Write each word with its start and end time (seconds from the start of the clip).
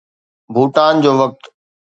ڀوٽان 0.53 0.93
جو 1.03 1.09
وقت 1.19 1.41